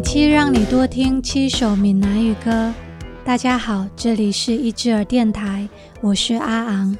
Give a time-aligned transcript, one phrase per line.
[0.00, 2.72] 每期让你多听七首闽南语歌。
[3.22, 5.68] 大家好，这里是一只耳电台，
[6.00, 6.96] 我是阿昂。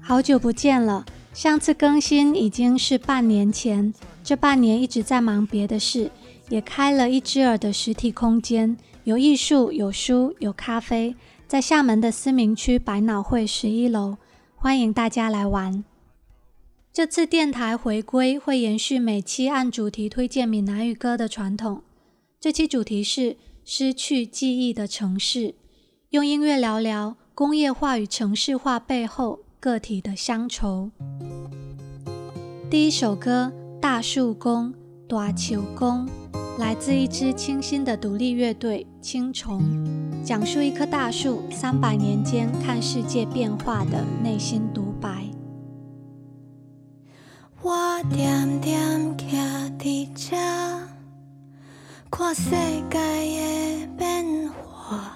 [0.00, 3.92] 好久不见了，上次更新已经是半年前。
[4.24, 6.10] 这半年一直在忙别的事，
[6.48, 8.74] 也开了一只耳的实体空间，
[9.04, 11.14] 有艺术，有书，有咖啡，
[11.46, 14.16] 在厦门的思明区百脑汇十一楼，
[14.56, 15.84] 欢迎大家来玩。
[16.98, 21.82] 这次电台回归会延续每期按主题推荐闽南语歌的传统。
[22.40, 25.54] 这期主题是失去记忆的城市，
[26.10, 30.90] 用音乐聊聊工业化与城市化背后个体的乡愁。
[32.68, 34.72] 第一首歌《大树公》
[35.08, 36.04] 大球公，
[36.58, 39.62] 来自一支清新的独立乐队青虫，
[40.24, 44.87] 讲述一棵大树三百年间看世界变化的内心独
[52.28, 52.50] 看世
[52.90, 55.14] 界的变化。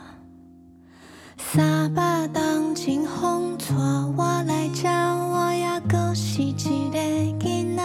[1.37, 3.67] 三百冬清风带
[4.17, 6.99] 我来这，我也阁是一个
[7.39, 7.83] 囡仔。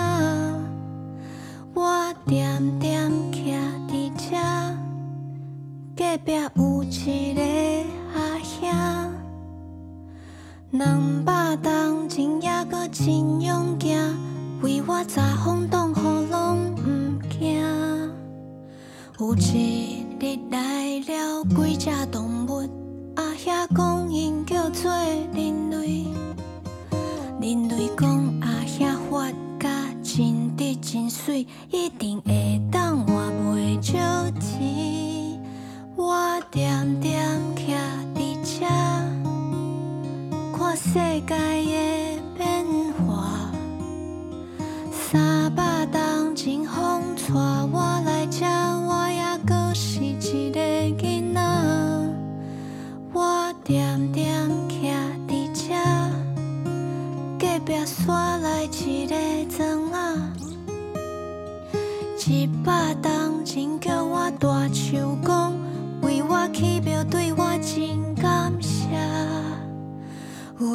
[1.74, 4.38] 我点点徛伫遮，
[5.94, 7.42] 隔壁有一个
[8.16, 8.70] 阿兄，
[10.72, 14.16] 两百冬前也阁真勇敢。
[14.62, 15.67] 为我查风
[19.28, 22.62] 有一日来了几只动物，
[23.18, 24.90] 阿兄讲因叫做
[25.34, 26.06] 人类。
[27.42, 29.70] 人类讲阿兄发甲
[30.02, 34.00] 真直真水，一定会当换袂少
[34.40, 35.42] 钱。
[35.98, 37.76] 我点点徛
[38.16, 38.66] 伫遮，
[40.58, 40.94] 看世
[41.28, 42.07] 界的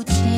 [0.03, 0.32] 有一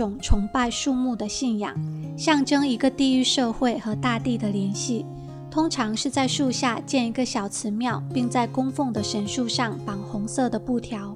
[0.00, 1.76] 种崇拜树木的信仰，
[2.16, 5.04] 象征一个地域社会和大地的联系。
[5.50, 11.14] 通常是在树下建一个小祠庙，并在供奉的神树上绑红色的布条。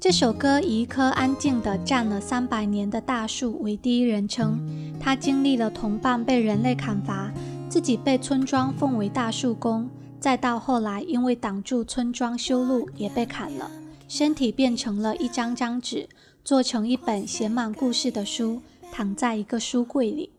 [0.00, 4.58] 这首歌以一棵安静的站了三百年的大树为第一人称，
[4.98, 7.30] 他经历了同伴被人类砍伐，
[7.68, 9.86] 自己被村庄奉为大树公，
[10.18, 13.70] 再到后来因为挡住村庄修路也被砍了。
[14.08, 16.06] 身体变成了一张张纸，
[16.44, 18.60] 做成一本写满故事的书，
[18.90, 20.30] 躺在一个书柜里。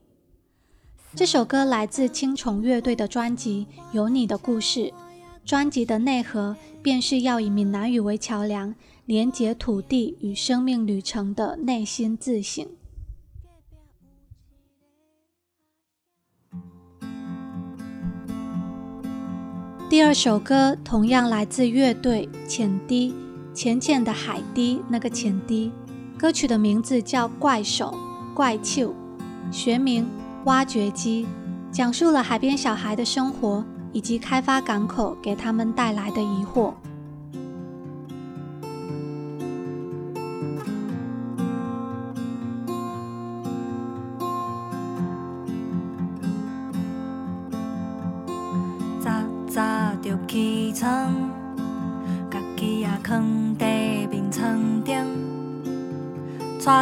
[1.16, 4.80] 这首歌来自青虫乐队的专辑《有你的故事》，
[5.46, 12.68] 专辑的内核便是要以闽南语为桥梁，连接土地与生命旅程的内心自省。
[19.90, 23.14] 第二首歌同样来自乐队浅低。
[23.54, 25.72] 浅浅的海堤，那个浅堤。
[26.24, 27.94] 歌曲的名字叫《怪手》，
[28.34, 28.94] 怪兽，
[29.52, 30.08] 学名
[30.46, 31.28] 挖掘机。
[31.70, 33.62] 讲述了海边小孩的生活
[33.92, 36.72] 以及开发港口给他们带来的疑惑。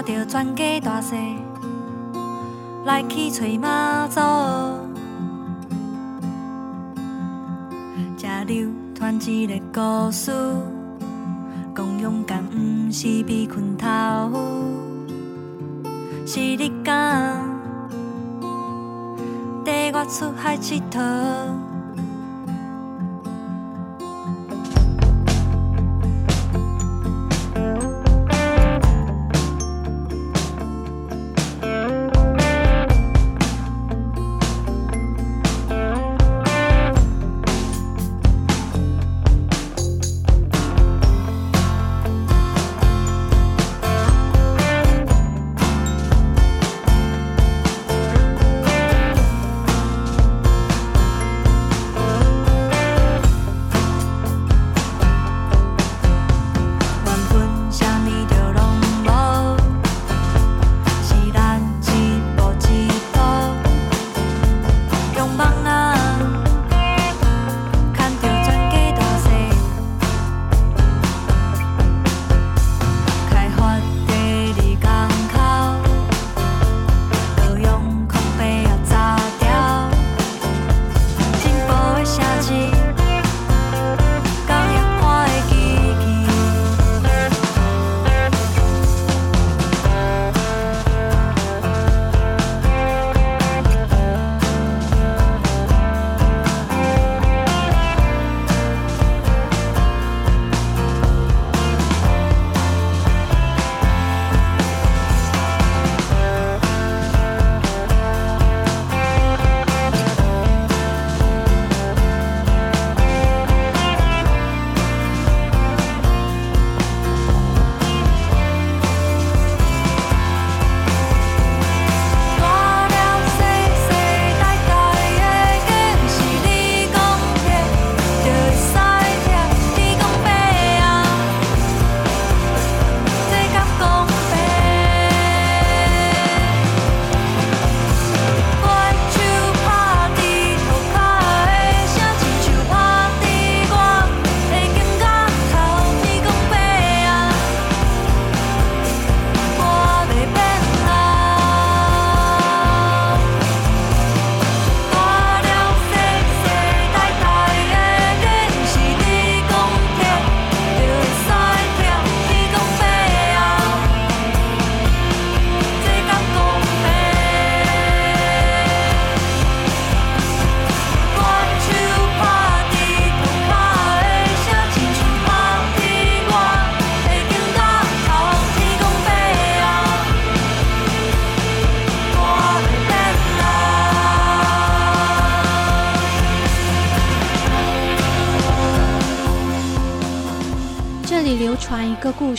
[0.01, 1.15] 带着全家大细
[2.85, 4.19] 来去找妈祖。
[8.17, 10.31] 这流传一个故事，
[11.75, 13.87] 讲勇敢毋是被困头，
[16.25, 17.47] 是你敢
[19.63, 21.60] 带我出海佚佗。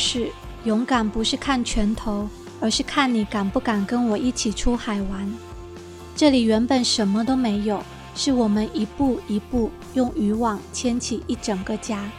[0.02, 0.32] 是：
[0.64, 2.28] 勇敢不是看拳头，
[2.60, 5.32] 而是看你敢不敢跟我一起出海玩。
[6.16, 7.80] 这里原本什么都没有，
[8.16, 12.10] 是我们一步一步用渔网牵起一整个家，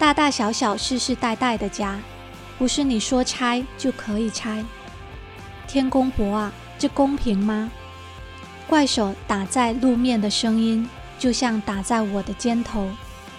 [0.00, 2.00] 大大小小、世世代代的家，
[2.58, 4.64] 不是你说拆就可以拆。
[5.68, 7.70] 天公伯啊，这公平吗？
[8.66, 10.88] 怪手打在路面的声音，
[11.20, 12.88] 就像打在我的肩头。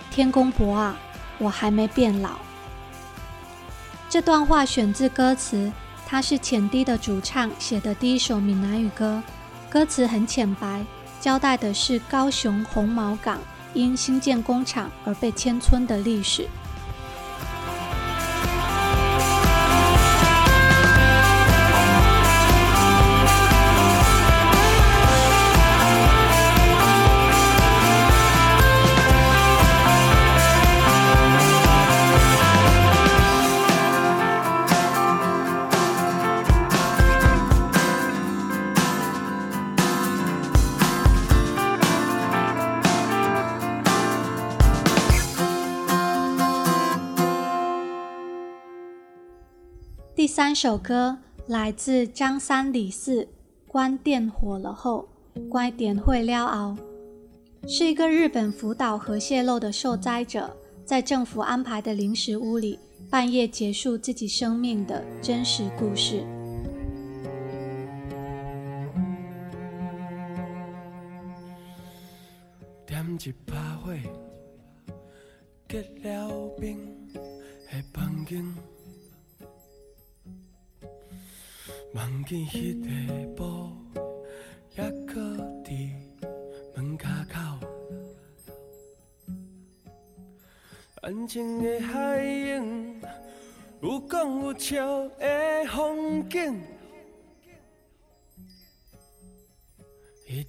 [0.09, 0.97] 天公伯啊！
[1.39, 2.37] 我还没变老。
[4.13, 5.71] 这段话选自歌词，
[6.05, 9.19] 它是浅低的主唱写的第一首闽南语歌。
[9.71, 10.85] 歌词很浅白，
[11.19, 13.39] 交代的是高雄红毛港
[13.73, 16.47] 因新建工厂而被迁村的历史。
[50.43, 53.25] 三首歌来自张三李四，
[53.65, 55.07] 关店火了后，
[55.49, 56.75] 乖点会撩熬，
[57.65, 62.77] 是一个日本福岛核泄漏的受灾者，在政府安排的临时屋里
[63.09, 66.25] 半夜结束自己生命的真实故事。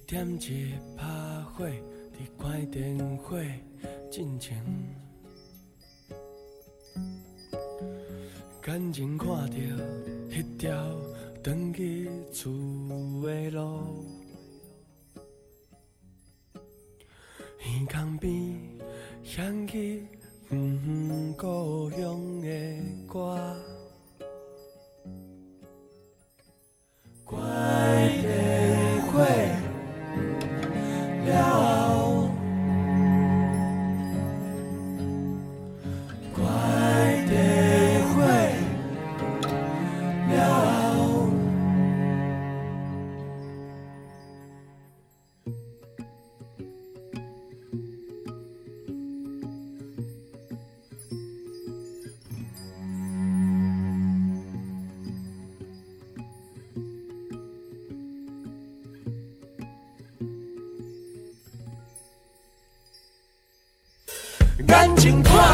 [0.07, 3.41] 点一把火，伫关电火
[4.11, 4.63] 进前，
[8.67, 9.57] 眼睛看到
[10.29, 10.95] 迄条
[11.43, 12.51] 长去厝
[13.23, 14.05] 的路。
[16.53, 18.55] 耳江边
[19.23, 20.05] 响起
[20.51, 22.47] 远远故乡的
[23.07, 23.57] 歌，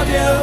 [0.05, 0.40] 睛看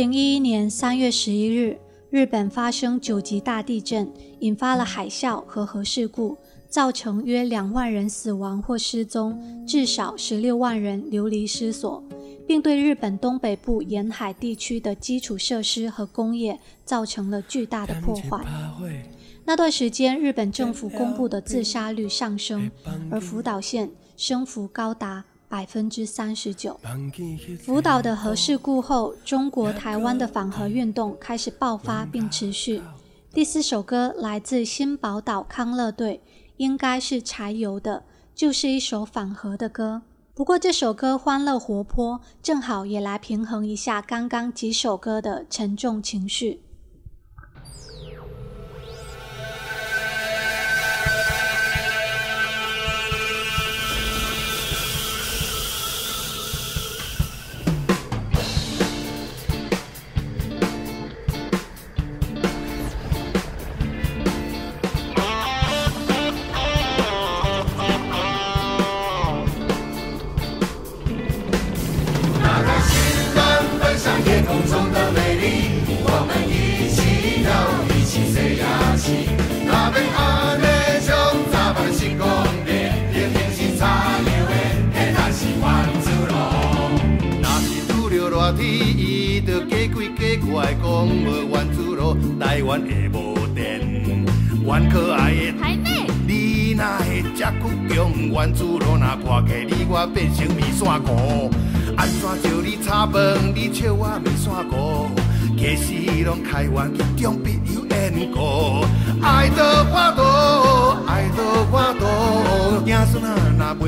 [0.00, 1.78] 零一一年三月十一日，
[2.08, 6.38] 日本发生九级大地震，引发了海啸和核事故，
[6.70, 12.02] 造成约两万人死亡或失踪，至少十六万人流离失所，
[12.48, 18.42] 并对日本东北部沿海地区的基础设施和工业造成了巨大的破坏。
[19.44, 22.70] 那段时间，日本政府公布的自杀率上升，
[23.10, 26.78] 而福岛县升幅高达百分之三十九。
[27.58, 32.80] 福岛的核事故后，中国台湾的反核运动开始爆发并持续。
[33.34, 36.22] 第四首歌来自新宝岛康乐队，
[36.58, 40.02] 应该是柴油的，就是一首反核的歌。
[40.34, 46.62] 不过这首歌欢乐活泼，正好也来平衡一下刚刚几首歌的沉重情绪。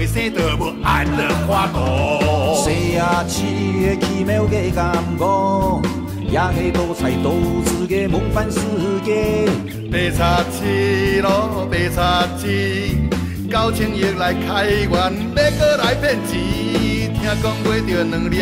[0.03, 1.13] 袂生，就无爱到
[1.47, 1.79] 半途。
[2.65, 5.81] 西雅市的奇妙的感觉，
[6.29, 8.59] 也许多彩多姿的梦幻世
[9.05, 9.47] 界。
[9.93, 10.65] 白叉子
[11.23, 12.49] 咯，白叉子，
[13.49, 16.33] 九千亿来开源，要搁来骗钱。
[17.15, 18.41] 听讲买着两粒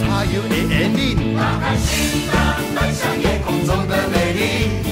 [0.00, 1.36] 茶油会烟瘾。
[1.36, 2.34] 打开心房，
[2.74, 4.40] 分享夜空中的美丽，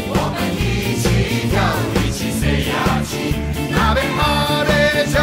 [0.07, 1.59] 我们一起跳，
[1.99, 3.35] 一起飞呀起。
[3.73, 4.71] 那边阿里
[5.11, 5.19] 冲，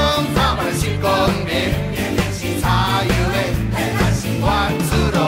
[0.72, 1.48] 咱们的心光明，
[1.94, 3.38] 天天是茶油的，
[3.74, 5.20] 那是万子路。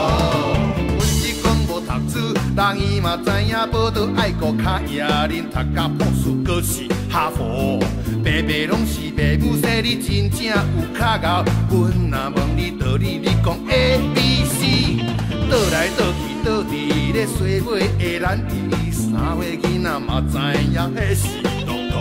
[0.87, 7.77] 阮是讲无读书，人伊嘛知影报道爱国较野，恁读甲博士，搁是哈佛。
[8.23, 15.03] 白白拢是爸母说你真正有较敖，阮若问你道理，你讲 A B C，
[15.51, 20.37] 倒来倒去倒伫咧洗尾的咱伊三岁囡仔嘛知
[20.71, 21.21] 影迄是
[21.65, 21.93] 路途。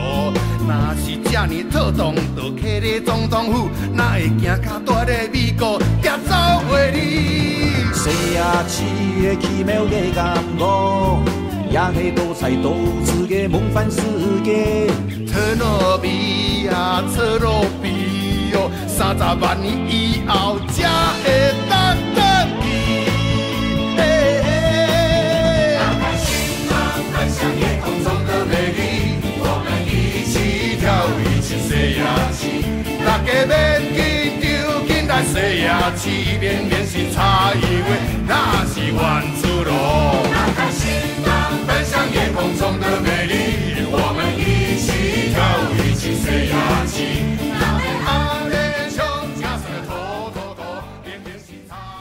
[0.66, 6.34] 若是这呢特动，就徛咧总统府，哪会惊甲住咧美国夹走
[6.70, 7.92] 袂你？
[7.92, 8.82] 西雅市
[9.22, 10.62] 的奇妙的感觉，
[11.70, 14.00] 也许多彩多姿的梦幻世
[14.44, 14.86] 界。
[15.26, 20.88] 车路比啊，车路比哦，三十万年以后才
[21.24, 21.54] 会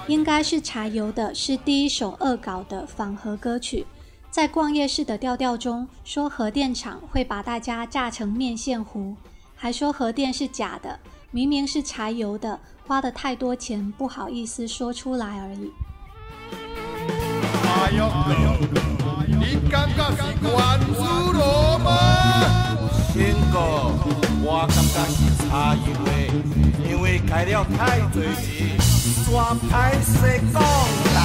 [0.08, 3.86] 应该是柴油的，是第一首恶搞的仿核歌曲。
[4.30, 9.16] 在逛夜市的调调中，说核电厂会把大家炸成面线糊，
[9.56, 11.00] 还说核电是假的，
[11.34, 15.72] 明明是柴油的，花的太多钱，不好意思说出来而已。
[17.64, 18.12] 哎呦，
[19.40, 20.52] 你感觉是原
[20.94, 21.00] 子
[21.32, 21.40] 炉
[21.80, 21.88] 吗？
[23.14, 23.58] 天哥，
[24.44, 26.28] 我感觉是差一位，
[26.92, 28.78] 因为开了太多钱，
[29.24, 30.12] 煞歹势
[30.52, 31.18] 讲啦。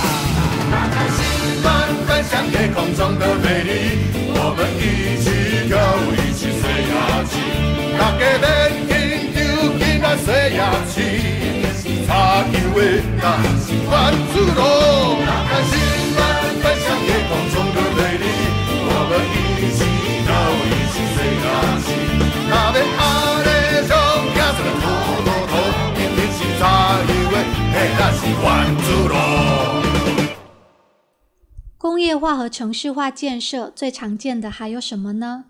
[0.70, 1.18] 打开心
[1.64, 1.66] 房，
[2.06, 3.74] 分享夜空中的美丽，
[4.38, 5.26] 我们一起
[5.66, 5.74] 跳，
[6.14, 6.62] 一起飞
[6.94, 6.94] 呀
[7.26, 7.34] 起。
[7.98, 8.94] 大家免紧
[31.78, 35.46] 工业化和城市化建设最常见的还有什么呢？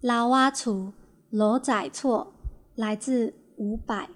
[0.00, 0.92] 老蛙厝、
[1.30, 2.32] 罗仔错，
[2.74, 4.08] 来自五百。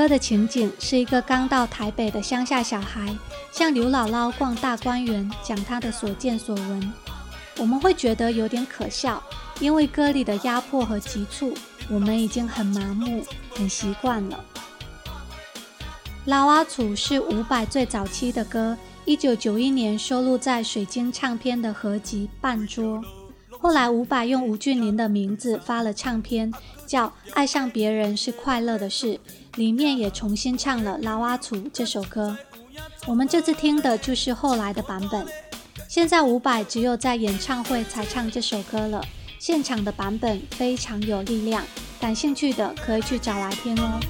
[0.00, 3.14] 歌的情景是一个刚到台北的乡下小孩，
[3.52, 6.92] 向刘姥姥逛大观园，讲他的所见所闻。
[7.58, 9.22] 我们会觉得有点可笑，
[9.60, 11.52] 因为歌里的压迫和急促，
[11.90, 13.22] 我们已经很麻木、
[13.54, 14.42] 很习惯了。
[16.24, 22.98] 老阿楚是伍佰最早期的歌，一九九一年收录在水晶唱片的合集《半桌》。
[23.62, 26.50] 后来伍佰用吴俊霖的名字发了唱片，
[26.86, 29.06] 叫《爱上别人是快乐的事》，
[29.56, 32.34] 里面也重新唱了《拉瓦楚》这首歌。
[33.06, 35.26] 我们这次听的就是后来的版本。
[35.86, 39.04] 现在伍佰只有在演唱会才唱这首歌了，
[39.38, 41.62] 现场的版本非常有力量，
[42.00, 44.00] 感兴趣的可以去找来听哦。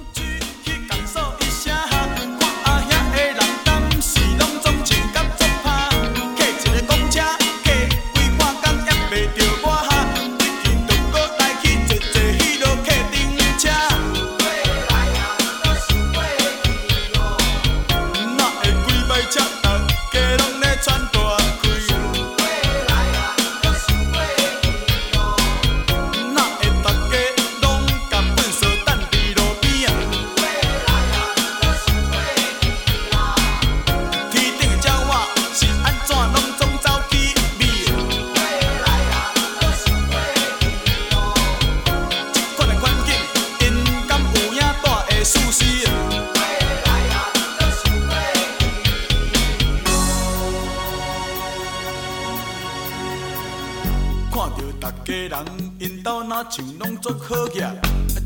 [56.50, 57.64] 像拢做好业，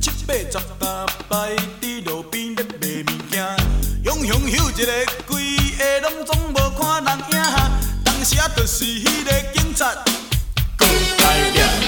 [0.00, 3.44] 七八十担摆伫路边咧卖物件，
[4.02, 4.92] 雄雄秀一个，
[5.26, 7.34] 规个拢总无看人影。
[8.02, 9.92] 当时啊，就是迄个警察，
[10.78, 11.83] 过来掠。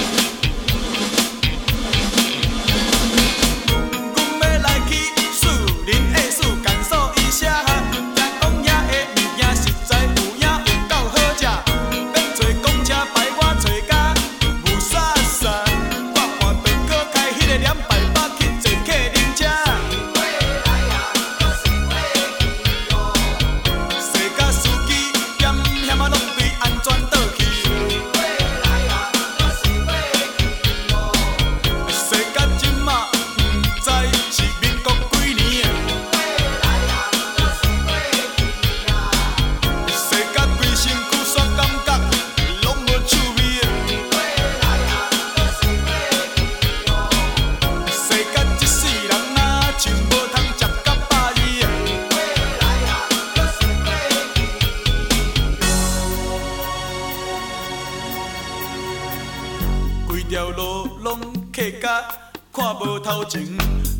[62.66, 63.46] 看无头前，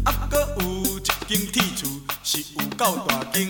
[0.05, 0.67] 还搁有
[0.99, 1.89] 一间铁厝
[2.25, 3.49] 是有够大间，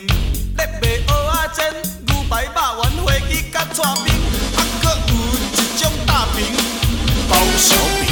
[0.59, 2.50] 咧卖蚵仔煎、牛排、肉
[2.83, 4.12] 圆、火鸡甲串冰，
[4.55, 6.44] 还搁有一种大饼
[7.31, 8.06] 包烧饼。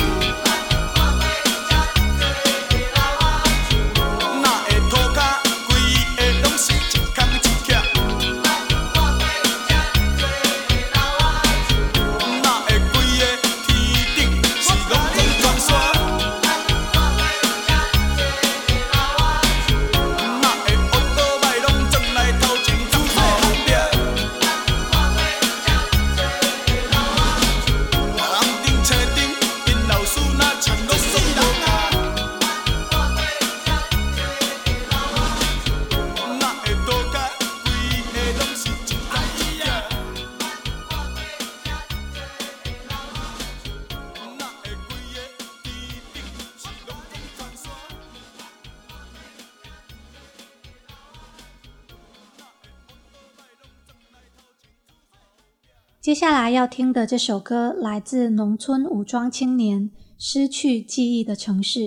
[56.05, 59.89] 接下来要听的这首歌来自农村武装青年
[60.19, 61.81] 《失去记忆的城市》。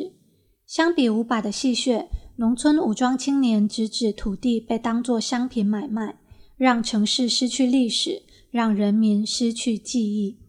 [0.65, 6.17] 相比伍佰的戏谑，农村武装青年直指土地被当作商品买卖，
[6.58, 10.39] 让城市失去历史，让人民失去记忆。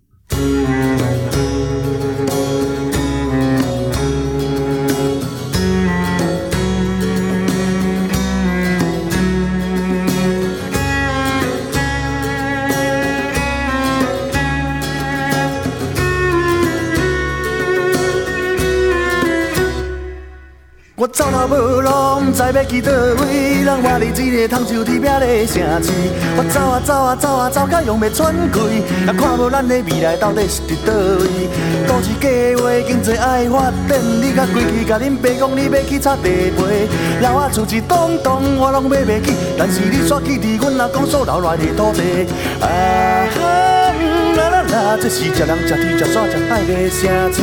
[21.58, 21.90] 无路，
[22.20, 25.92] 毋知要去倒位，人活伫一个通州地壁的城市。
[26.36, 28.60] 我走啊走啊走啊走，到用要喘气，
[29.06, 31.48] 也看无咱的未来到底是伫倒位。
[31.86, 36.88] 都市计划经济爱发展，你甲规矩甲恁爸讲你要去插地皮，
[37.20, 42.26] 老啊厝一栋栋我拢买袂起，但是你煞去伫阮阿公所留来的土地。
[42.60, 43.92] 啊哈，
[44.36, 47.42] 啦啦啦，这是食人食天食山食海的城市。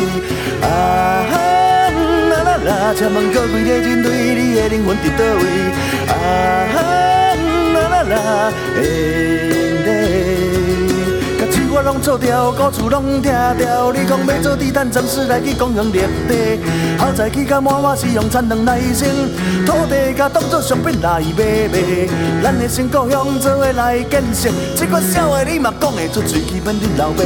[0.62, 1.55] 啊哈。
[2.66, 5.44] 啦，请问各位的人类，你的灵魂伫倒位？
[6.10, 6.14] 啊
[7.74, 9.45] 啦啦啦，哎嘞。
[11.76, 13.92] 我拢错掉，古厝拢拆掉。
[13.92, 16.58] 你讲要做地毯，暂时来去公园立地。
[16.98, 19.10] 好在起甲满满是用产能来生，
[19.66, 22.08] 土地甲当作商品来买卖。
[22.42, 27.22] 咱的新故乡做伙来建设，这款笑话你嘛讲会出嘴，去问恁老爸。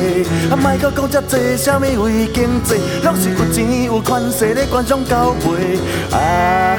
[0.49, 5.77] 啊，莫搁讲遮济，啥物为经济，拢是有钱有权势咧官商交配。
[6.09, 6.75] 啊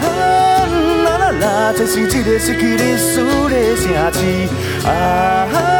[1.05, 4.89] 啦啦啦，这是一个失去历史的城市。
[4.89, 5.80] 啊啦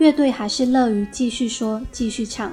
[0.00, 2.50] 乐队还是乐于继续说、继续唱。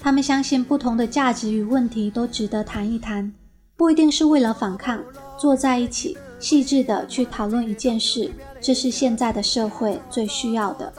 [0.00, 3.32] 他们相信不同的价值与问题都值得谈一谈，
[3.76, 5.00] 不一定是为了反抗，
[5.38, 10.92] 坐在一起细致地去讨论一件事，这是现在的社会最需要的。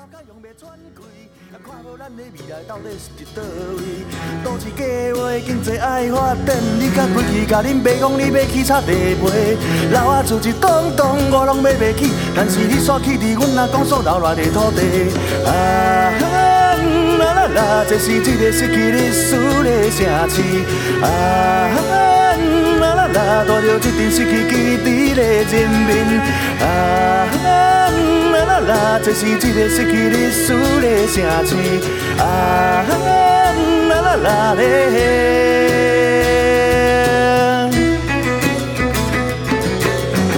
[2.18, 3.44] 咱未来到底是伫倒
[3.78, 4.02] 位？
[4.44, 9.22] 都市计划经济爱发展，你甲规矩甲恁爸讲你要去插地皮，
[9.92, 15.14] 老啊厝一栋栋我拢买袂起，但是你煞去伫阮阿公所留落的土地。
[15.46, 16.10] 啊
[17.20, 20.42] 啦啦啦，这是一个失去历史的城市。
[21.04, 22.17] 啊
[23.18, 25.54] 啦啦啦，带着这阵失去基地的人
[25.88, 25.90] 民。
[26.62, 26.64] 啊
[28.32, 29.38] 啦啦啦，这是一个
[29.70, 31.52] 失去历史的城市。
[32.20, 32.22] 啊
[33.90, 34.62] 啦啦啦嘞。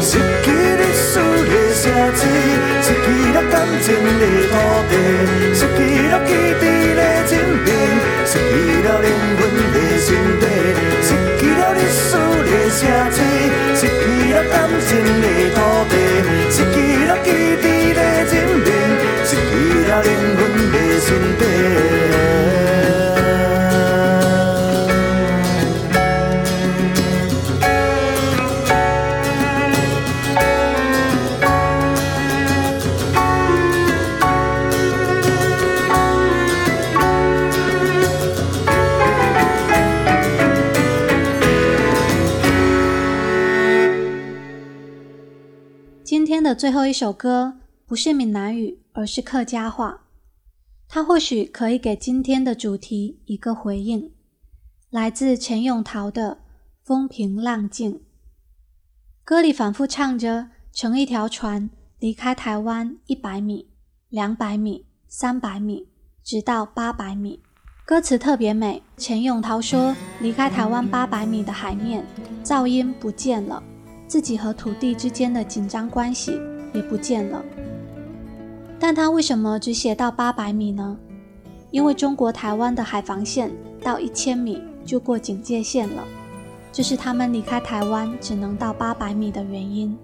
[0.02, 0.12] 失
[0.44, 1.84] 去历史的城
[2.16, 2.22] 市，
[2.82, 3.88] 失去了感情
[4.20, 4.56] 的土
[4.90, 4.92] 地，
[5.54, 6.64] 失去了基地
[6.96, 7.32] 的人
[7.66, 7.68] 民，
[8.26, 8.42] 失去
[8.84, 9.40] 了灵魂
[9.74, 10.08] 的心
[10.40, 10.44] 底，
[11.04, 12.00] 失去了历史
[12.50, 12.82] 的城
[13.12, 13.18] 市，
[13.76, 14.90] 失去了感情
[15.22, 15.58] 的土
[15.90, 15.94] 地，
[16.50, 17.28] 失去了基
[17.62, 18.68] 地的人民，
[19.24, 19.50] 失去
[19.88, 20.40] 了灵魂
[20.72, 21.08] 的心
[21.38, 22.49] 底。
[46.50, 50.08] 的最后一首歌不是闽南语，而是客家话。
[50.88, 54.12] 它或许可以给今天的主题一个回应。
[54.90, 56.32] 来自陈永桃的
[56.84, 57.94] 《风平浪静》，
[59.24, 63.70] 歌里反复唱着“乘一条船离开台湾一百米、
[64.10, 65.88] 两百米、三百米，
[66.24, 67.44] 直到八百米”。
[67.86, 68.82] 歌词特别美。
[68.98, 72.04] 陈永桃说：“离开台湾八百米的海面，
[72.44, 73.62] 噪音不见了。”
[74.10, 76.42] 自己和土地之间的紧张关系
[76.74, 77.46] 也不见了。
[78.80, 80.98] 但他为什么只写到八百米呢？
[81.70, 83.52] 因为中国台湾的海防线
[83.84, 86.04] 到一千米就过警戒线了，
[86.72, 89.96] 这是他们离开台湾只能到八百米的原因。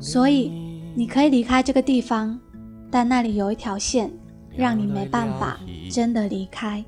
[0.00, 0.50] 所以
[0.94, 2.40] 你可以离开这个地方，
[2.90, 4.10] 但那里有一条线，
[4.56, 6.82] 让你没办法真的离开。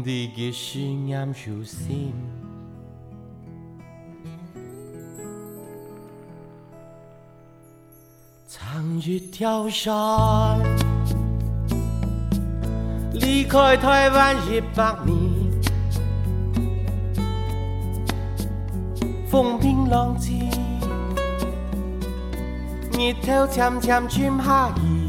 [0.00, 2.14] 毋知嘅是眼受心。
[8.48, 10.58] 长一条山，
[13.12, 15.50] 离开台湾一百米，
[19.30, 20.48] 风平浪静，
[22.98, 24.99] 日头渐渐沉下去。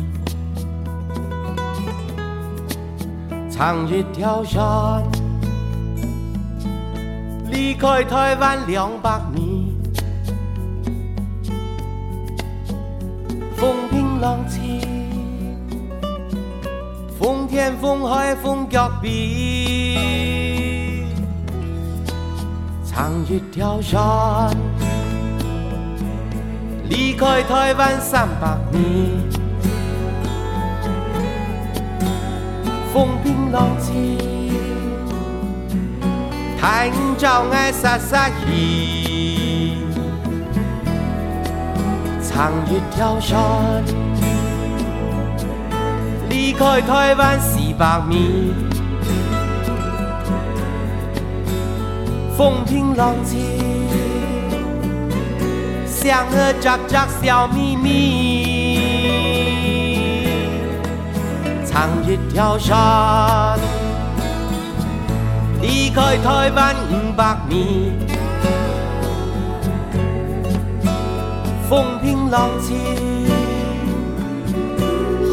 [3.51, 5.03] 长一条山，
[7.51, 9.75] 离开台湾两百米，
[13.57, 14.81] 风平浪静，
[17.19, 21.03] 风天风海风脚壁。
[22.85, 24.55] 长一条山，
[26.89, 29.30] 离开台湾三百米。
[33.51, 34.17] 浪静，
[36.57, 39.75] 太阳照爱洒洒去，
[42.23, 43.37] 长一条山，
[46.29, 48.53] 离开台湾四百米，
[52.37, 53.41] 风平浪静，
[55.85, 58.50] 像个喳喳小秘密，
[61.81, 63.57] 藏一条山，
[65.63, 67.93] 离开台湾五百米，
[71.67, 72.77] 风平浪静。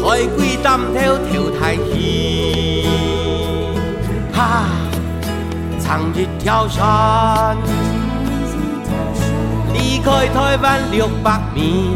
[0.01, 2.83] 海龟擔挑跳太遠，
[4.33, 4.63] 哈，
[5.77, 7.55] 藏一條山，
[9.71, 11.95] 离开台湾六百米，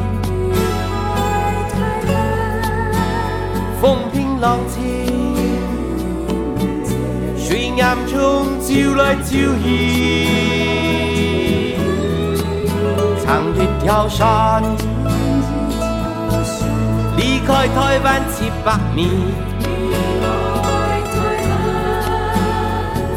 [4.44, 4.76] 浪靜，
[7.38, 8.68] 水岩中照
[9.02, 9.30] 来照
[9.64, 9.66] 去，
[13.24, 14.62] 藏一條山。
[17.16, 19.08] 离开台湾七百年，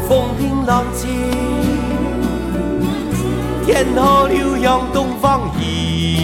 [0.07, 1.09] 风平浪静，
[3.65, 6.21] 天河流向东方移，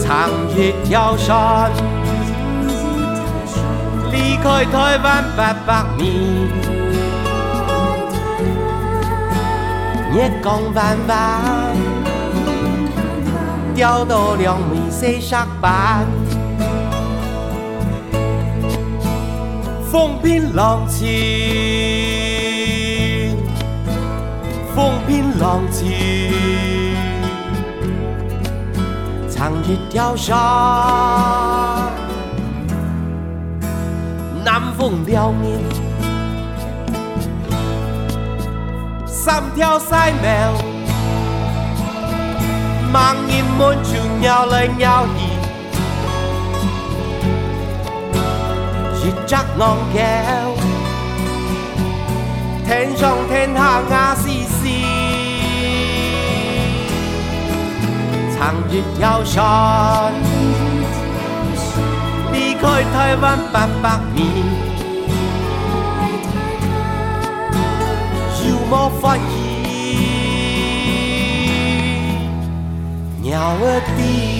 [0.00, 1.70] 长一条山，
[4.12, 6.46] 离开台湾八百米，
[10.14, 11.16] 月光弯弯。
[13.74, 16.06] 钓到兩枚四十板，
[19.90, 21.08] 风平浪静，
[24.74, 26.30] 风平浪靜，
[29.26, 30.36] 藏一條山，
[34.44, 35.60] 南風撩面，
[39.06, 40.52] 三條細苗。
[42.92, 45.20] 盲眼門就鳥來鳥去，
[49.06, 49.62] 一隻昂
[49.94, 49.96] 叫，
[52.66, 54.24] 天上天下亞絲
[54.58, 54.60] 絲，
[58.36, 59.40] 藏一條山，
[62.62, 64.18] 離開台灣八百米，
[68.46, 69.20] 有冇發現？
[73.24, 73.62] 鳥兒
[73.96, 74.31] 的。